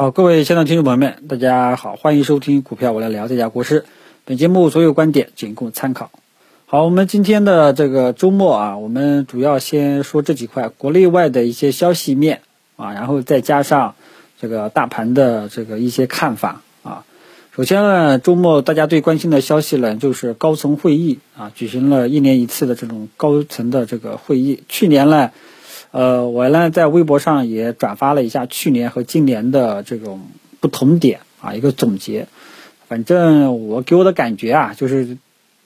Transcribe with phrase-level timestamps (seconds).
[0.00, 3.84] 好，各位现场听众朋友们，大家好，欢迎收听股票我来聊这家国师。
[4.24, 6.10] 本节目所有观点仅供参考。
[6.64, 12.40] 好，我们今天的这个周末啊，我们主要先说这几块国内外的一些消息面
[12.76, 13.94] 啊，然后再加上
[14.40, 17.04] 这个大盘的这个一些看法啊。
[17.54, 24.62] 首先呢，周末大家最关心的消息呢，就是高层会议啊，举行了一年一次的这种高层的这个会议。
[24.66, 25.30] 去年呢，
[25.90, 30.22] 呃，我呢在微博上也转发了一下去年和今年的这种
[30.60, 32.26] 不同点啊，一个总结。
[32.88, 35.18] 反正我给我的感觉啊，就是。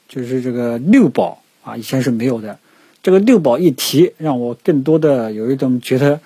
[0.07, 2.59] 就是这个六保啊，以前是没有的。
[3.01, 6.19] 这个六保一提，让我更多的有一种觉得，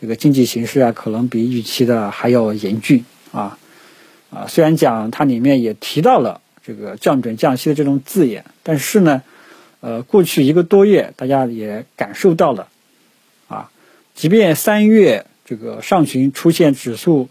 [0.00, 3.58] 这个经济形势啊，可能比预期的还要严峻啊
[4.30, 4.46] 啊。
[4.46, 9.22] 虽然讲它里面也提到了这个降准降息的这种字眼，但是呢，
[9.80, 12.68] 呃，过去一个多月，大家也感受到了，
[14.16, 17.28] 即便三月这个上旬出现指数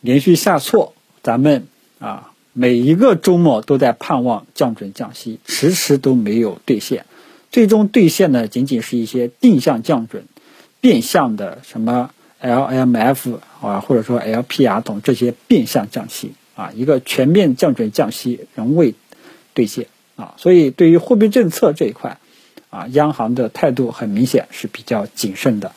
[0.00, 1.66] 连续下挫，咱们
[1.98, 2.30] 啊。
[2.58, 7.04] 每一个周末都在盼望降准降息，迟迟都没有兑现。
[7.50, 10.24] 最终兑现的仅仅是一些定向降准、
[10.80, 12.08] 变相的什么
[12.40, 18.94] LMF 啊，或者说 LPR 等这些变相降息啊，一个全面降准降息仍未
[19.52, 20.32] 兑现啊。
[20.38, 22.18] 所以对于货币政策这一块
[22.70, 25.72] 啊，央行的态度很明显是比较谨慎的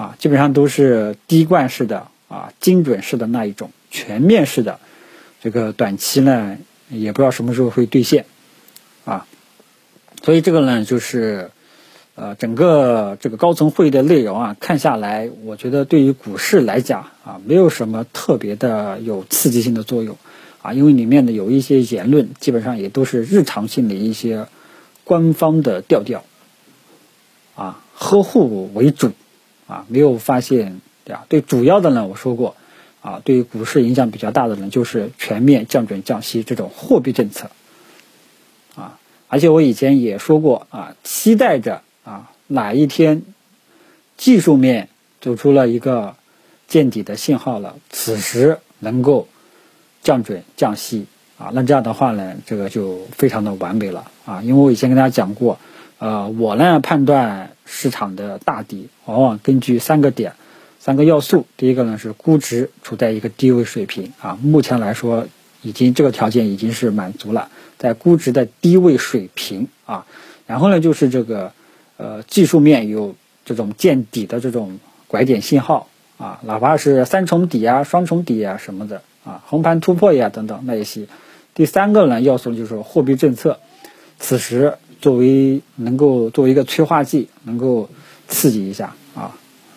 [0.00, 4.80] 啊，基本上都是滴灌式的啊，精准式的那一种，全面式的。
[5.42, 6.56] 这个短期呢，
[6.88, 8.24] 也不知道什么时候会兑现，
[9.04, 9.26] 啊，
[10.22, 11.50] 所以这个呢，就是，
[12.14, 20.16] 呃，整个这个高层会议的内容啊，看下来，我觉得对于股市来讲啊，没有什么特别的有刺激性的作用，
[20.62, 24.46] 啊，因为里面的有一些言论，基本上也都是日常性的一些
[25.04, 26.24] 官方的调调，
[27.54, 29.12] 啊，呵护为主，
[29.70, 31.24] 啊，没有发现，对吧？
[31.28, 32.56] 对主要的呢，我说过。
[33.02, 37.50] 啊，对于股市影响比较大的呢，就是全面降准降息这种货币政策，
[38.76, 43.22] 啊，而且我以前也说过啊，期待着啊哪一天
[44.18, 44.90] 技术面
[45.22, 46.14] 走出了一个
[46.68, 49.28] 见底的信号了，此时能够
[50.02, 51.06] 降准降息
[51.38, 55.58] 啊，那这样的话呢，这个就非常的完美了啊，因为我以前跟大家讲过，
[55.98, 60.32] 呃，我呢判断市场的大底往往根据三个点。
[60.82, 65.26] 三个要素，第一个呢是估值处在一个低位水平啊，目前来说
[65.60, 70.06] 已经这个条件已经是满足了，在估值的低位水平啊，
[70.46, 71.52] 然后呢就是这个
[71.98, 73.14] 呃技术面有
[73.44, 81.08] 这种见底的这种拐点信号啊，哪怕是三重底啊、双重底啊什么的啊，横盘突破呀等等那一些。
[81.52, 83.60] 第三个呢要素就是货币政策，
[84.18, 87.88] 此时作为能够作为一个催化剂，能够
[88.28, 89.34] 刺激一下啊。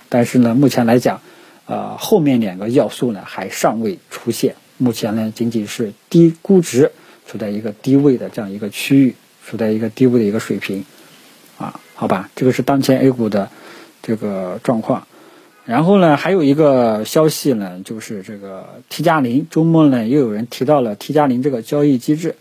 [0.09, 1.19] 但是呢，目前来讲，
[1.65, 4.55] 呃，后面两个要素呢还尚未出现。
[4.77, 6.91] 目前呢，仅仅是低估值，
[7.25, 10.83] 处在一个低位的这样一个区域，处在一个低位的一个水平，
[11.57, 13.49] 啊，好吧，这个是当前 A 股的
[14.01, 15.07] 这个状况。
[15.65, 22.35] 然后呢，还有一个消息呢，就是这个 T 加零，周末呢又有人提到了 T 加零这个交易机制。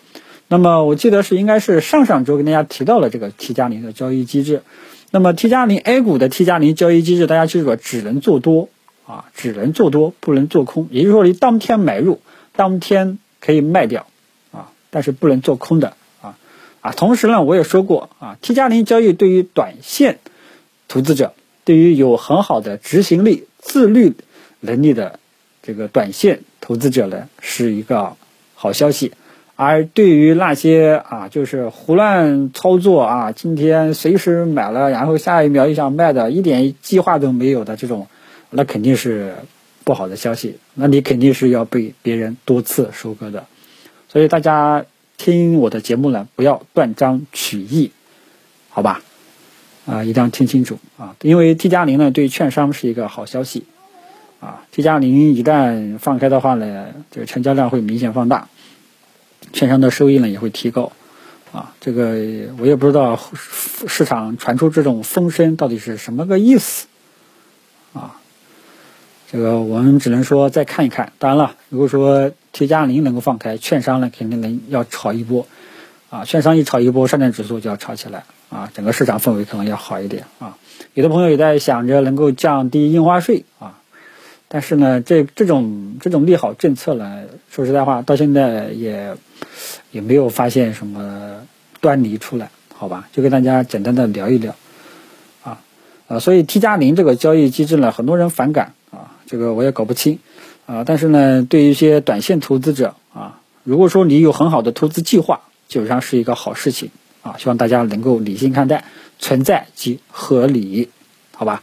[0.52, 4.60] 那么我记得是应该是上上周跟大家提到了这个 T 加零的交易机制。
[5.10, 8.68] 那么 T 加零 A 股的 T 加零交易机制，大家记住了，只能做多
[9.06, 10.88] 啊，只能做多，不能做空。
[10.90, 12.20] 也就是说，你当天买入，
[12.54, 14.06] 当天可以卖掉
[14.50, 16.36] 啊，但是不能做空的啊
[16.82, 16.92] 啊。
[16.92, 20.18] 同时呢，我也说过啊，T 加零交易对于短线
[20.86, 21.32] 投资者，
[21.64, 24.16] 对于有很好的执行力、自律
[24.60, 25.18] 能力的
[25.62, 28.16] 这个短线投资者呢，是一个
[28.54, 29.12] 好消息。
[29.64, 38.08] 而对于那些啊，就是胡乱操作啊，今天随时买了，然后下一秒又想卖的，一点计划都没有的这种，
[38.50, 39.34] 那肯定是
[39.84, 40.58] 不好的消息。
[40.74, 43.44] 那你肯定是要被别人多次收割的。
[44.08, 44.84] 所以大家
[45.16, 47.92] 听我的节目呢，不要断章取义，
[48.68, 49.00] 好吧？
[49.86, 53.64] 啊，一定要听清楚啊，因为 T 加零呢，对券商是一个好消息
[54.40, 54.64] 啊。
[54.72, 58.48] T 加零一旦放开的话呢，这个成交量会明显放大。
[59.52, 60.92] 券商的收益呢也会提高，
[61.52, 62.14] 啊，这个
[62.58, 63.20] 我也不知道
[63.86, 66.86] 市场传出这种风声到底是什么个意思，
[67.92, 68.16] 啊，
[69.30, 71.12] 这个我们只能说再看一看。
[71.18, 75.46] 当然了，如果说 T 加零能够放开，券商呢肯定能要炒一波，
[76.10, 80.56] 啊，券商一炒一波，上证指数就要炒起来，啊，整个市场氛围可能要好一点，啊，
[80.94, 83.78] 有的朋友也在想着能够降低印花税，啊。
[84.54, 89.16] 但是呢，这这种这种利好政策呢，说实在话，到现在也
[89.92, 91.46] 也没有发现什么
[91.80, 93.08] 端倪出来，好吧？
[93.12, 94.54] 就跟大家简单的聊一聊，
[95.42, 95.58] 啊
[96.06, 100.18] 啊，所以 T 加零这个交易机制呢，很多人反感啊，这个我也搞不清，
[100.66, 106.90] 啊，但是呢，对于一些短线投资者啊，如果说你有很好的投资计划，基本上是一个好事情
[107.22, 108.84] 啊，希望大家能够理性看待，
[109.18, 110.90] 存在即合理，
[111.34, 111.62] 好吧？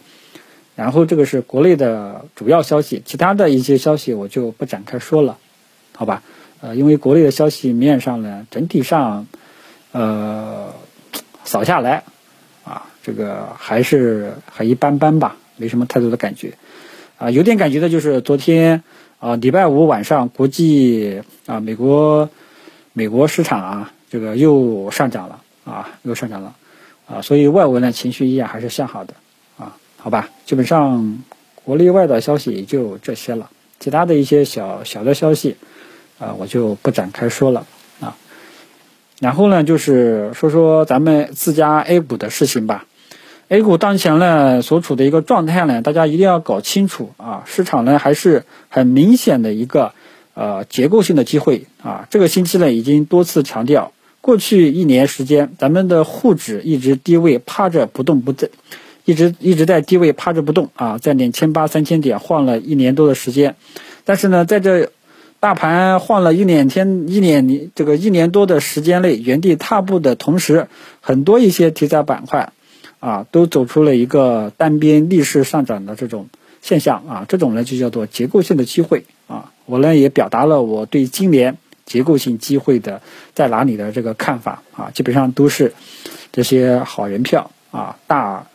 [0.79, 5.37] 然后这个是国内的主要消息，其他的一些消息我就不展开说了，
[5.93, 6.23] 好吧？
[6.61, 9.27] 呃，因为国内的消息面上呢，整体上，
[9.91, 10.73] 呃，
[11.43, 12.03] 扫下来，
[12.63, 16.53] 啊，这个还是还一般般吧，没什么太多的感觉，
[17.17, 18.81] 啊，有点感觉的就是昨天
[19.19, 22.29] 啊，礼拜五晚上国际啊，美国
[22.93, 26.55] 美国市场啊，这个又上涨了啊，又上涨了。
[27.05, 29.13] 啊，所以外围呢情绪依然还是向好的，
[29.99, 31.23] 好吧，基本上
[31.63, 33.49] 国内外的消息也就这些了，
[33.79, 35.55] 其他的一些小小的消息。
[36.19, 37.65] 啊，我就不展开说了
[38.01, 38.17] 啊。
[39.21, 42.85] 然后呢，就是说说咱们自家 A 股的事情吧。
[43.47, 47.43] A 股当前呢所处的一个状态呢，大家一定要搞清楚啊。
[47.45, 49.93] 市场呢还是很明显的一个
[50.33, 52.05] 呃结构性的机会啊。
[52.09, 58.49] 这个星期呢已经多次强调，过去一年时间，咱们的沪指一直低位趴着不动不动，
[59.09, 63.55] 一直一直在低位趴着不动啊，在两千八三千点晃了一年多的时间，
[64.05, 64.91] 但是呢，在这。
[65.41, 70.67] 大盘晃了一两天，一年这个一年多的时间内原地踏步的同时，
[70.99, 72.51] 很多一些题材板块，
[72.99, 76.27] 啊，都走出了一个单边逆势上涨的这种
[76.61, 79.53] 现象啊，这种呢就叫做结构性的机会啊。
[79.65, 83.01] 我呢也表达了我对今年结构性机会的
[83.33, 85.73] 在哪里的这个看法啊，基本上都是
[86.33, 88.45] 这些好人票啊，大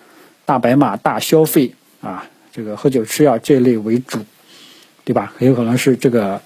[0.45, 4.19] 大白马、大消费啊，这个喝酒吃药这类为主，
[5.05, 5.33] 对吧？
[5.39, 6.41] 很有可能是这个。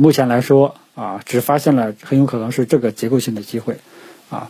[0.00, 3.76] 目前来说啊，只发现了很有可能是这个结构性的机会，
[4.30, 4.48] 啊，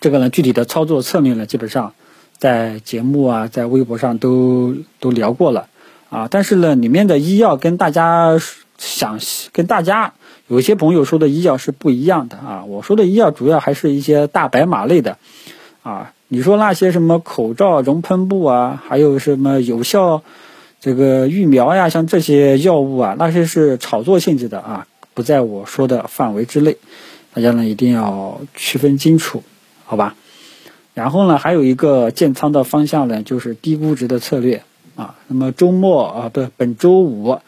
[0.00, 1.92] 这个呢具体的操作策略呢，基本上
[2.38, 5.68] 在节目啊，在微博上都都聊过了，
[6.08, 8.40] 啊，但是呢里面的医药跟大家
[8.78, 9.20] 想
[9.52, 10.14] 跟大家
[10.46, 15.18] 有些朋友说的医药是不一样的啊，我说的医药主要还是一些大白马类的，
[15.82, 20.22] 啊，你说那些什么口罩、熔喷布啊，还有什么有效。
[20.80, 26.76] 这个疫苗呀，像这些药物啊，那些是炒作性质的啊，不在我说的范围之内，
[27.32, 29.42] 大家呢一定要区分清楚，
[29.84, 30.14] 好吧？
[30.94, 34.62] 然后呢，还有一个建仓的方向呢，就是低估值的策略
[34.94, 35.14] 啊。
[35.26, 37.38] 那么周末啊，不，本周五，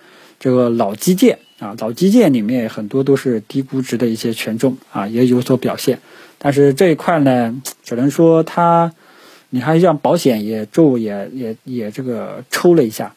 [0.40, 6.00] 这个老基建啊，老基建里面很多都是低估值的一些权重啊，也有所表现。
[6.40, 7.54] 但是这一块呢，
[7.84, 8.92] 只能说它。
[9.52, 13.16] 你还像保险也周也也也这个抽了一下，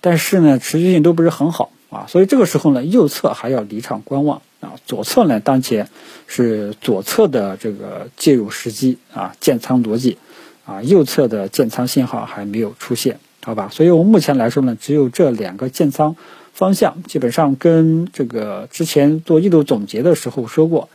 [0.00, 5.88] 但是呢持续性都不是很好啊，所以这个时候呢右侧还要离场观望啊，左侧呢当前
[6.28, 10.18] 是左侧的这个介入时机啊，建仓逻辑
[10.64, 13.68] 啊，右侧的建仓信号还没有出现，好吧？
[13.72, 16.14] 所以我目前来说呢，只有这两个建仓
[16.52, 20.88] 方向，基本上跟这个之前做一度总结的时候说过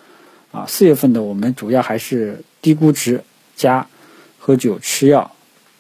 [0.52, 3.24] 啊，四月份的我们主要还是低估值
[3.56, 3.88] 加。
[4.40, 5.32] 喝酒、吃药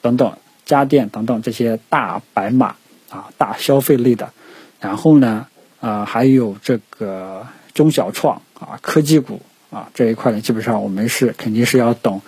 [0.01, 2.75] 等等，家电等等这些大白马
[3.09, 4.33] 啊，大消费类的。
[4.81, 5.47] 然后呢，
[5.79, 12.19] 啊，还有这个中小创啊，科技股啊这一块呢，基本上我们是肯定是要等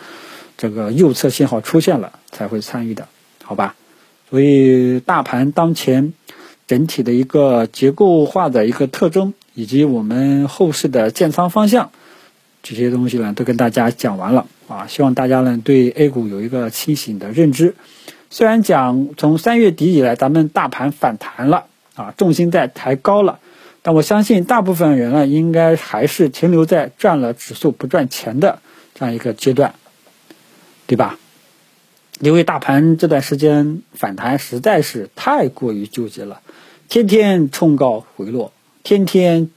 [0.55, 3.09] 这个右侧信号出现了才会参与的，
[3.43, 3.75] 好吧？
[4.29, 6.13] 所以大盘当前
[6.67, 11.91] 整体的一个结构化的一个特征，以及我们后市的建仓方向。
[12.61, 17.75] 这些东西呢，都跟大家讲完了啊，希望大家呢对 A 股有一个清醒的认知。
[18.29, 23.39] 虽然讲从三月底以来，咱们大盘反弹了啊，重心在抬高了，
[23.81, 28.59] 但我相信大部分人呢，应该还是停留在赚了指数不赚钱的
[28.93, 29.73] 这样一个阶段，
[30.85, 31.17] 对吧？
[32.19, 36.41] 因为大盘这段时间反弹实在是太过于纠结了，
[36.89, 38.51] 天天冲高回落，
[38.83, 39.49] 天天。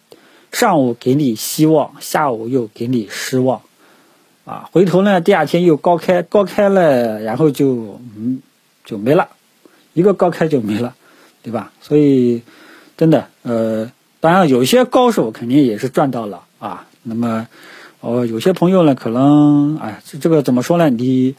[0.53, 3.63] 上午给你希望，下午又给你失望，
[4.45, 8.41] 啊，回头呢，第二天又高开，高开了，然后就嗯
[8.85, 9.29] 就没了，
[9.95, 10.95] 一个高开就没了，
[11.43, 11.73] 对吧？
[11.81, 12.43] 所以
[12.97, 13.91] 真的，呃，
[14.21, 16.87] 当然有些高手肯定也是赚到了啊。
[17.03, 17.49] 那么，
[18.01, 20.91] 哦，有些朋友呢，可能哎，这个怎么说呢？
[20.91, 21.35] 你，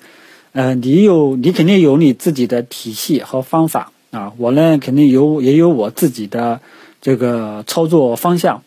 [0.54, 4.34] 呃，你有你肯定有你自己的体系和方法啊。
[4.38, 6.60] 我呢，肯定有也有我自己的
[7.00, 8.64] 这个操作方向。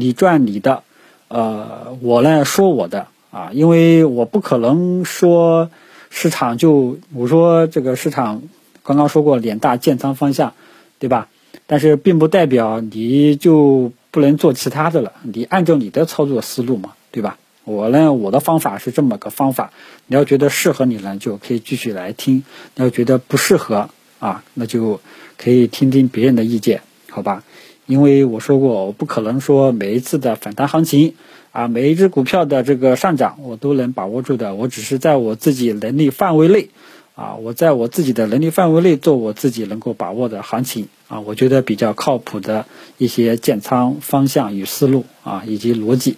[0.00, 0.82] 你赚你的，
[1.28, 5.70] 呃，我呢说我的啊，因为我不可能说
[6.08, 8.42] 市场就我说这个市场
[8.82, 10.54] 刚刚说过脸大建仓方向，
[10.98, 11.28] 对吧？
[11.66, 17.38] 但是并不代表你就不能做其他的了，你按照你的操作思路嘛，对吧？
[17.64, 19.70] 我呢我的方法是这么个方法，
[20.06, 22.42] 你要觉得适合你呢，就可以继续来听；
[22.74, 25.00] 你要觉得不适合啊，那就
[25.36, 27.44] 可以听听别人的意见，好吧？
[27.90, 31.14] 因为我说过，我不可能说每一次的反弹行情
[31.50, 36.68] 啊，每一只股票的这个上涨我都能把握住的，我只是在我自己能力范围内
[37.16, 42.64] 啊，我在我自己的能力范围内做我自己能够把握的行情啊，我觉得比较靠谱的
[42.96, 46.14] 一些建仓方向与思路啊，以及逻辑，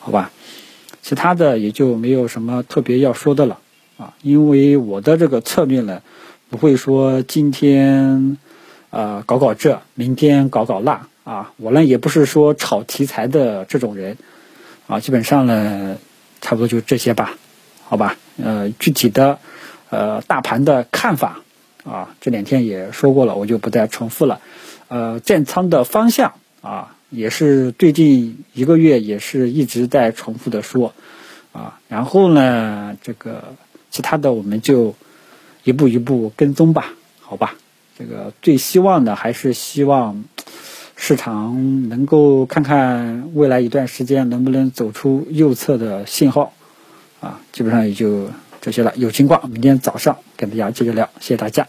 [0.00, 0.32] 好吧？
[1.02, 3.60] 其他的也就没有什么特别要说的了
[3.96, 6.02] 啊，因为我的这个策略呢，
[6.50, 8.38] 不会说今天。
[8.96, 11.52] 呃，搞搞这，明天搞搞那啊！
[11.58, 14.16] 我呢也不是说炒题材的这种人
[14.86, 15.98] 啊，基本上呢，
[16.40, 17.34] 差不多就这些吧，
[17.84, 18.16] 好吧？
[18.42, 19.38] 呃，具体的
[19.90, 21.42] 呃大盘的看法
[21.84, 24.40] 啊，这两天也说过了，我就不再重复了。
[24.88, 30.94] 呃，建仓的方向啊，也是最近一个月也是一直在重复的说
[31.52, 31.78] 啊。
[31.88, 33.56] 然后呢，这个
[33.90, 34.94] 其他的我们就
[35.64, 37.56] 一步一步跟踪吧，好吧？
[37.98, 40.24] 这个最希望的还是希望
[40.96, 46.52] 市场能够看看未来一段时间能不能走出右侧的信号，
[47.20, 48.28] 啊，基本上也就
[48.60, 48.92] 这些了。
[48.96, 51.66] 有情况明天早上跟大家接着聊，谢谢大家。